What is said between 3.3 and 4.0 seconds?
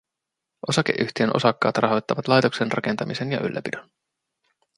ja ylläpidon